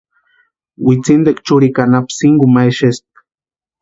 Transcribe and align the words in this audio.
Witsintikwani 0.85 1.43
churikwa 1.45 1.81
anapu 1.85 2.11
sinkuni 2.17 2.51
ma 2.55 2.61
exespka. 2.69 3.19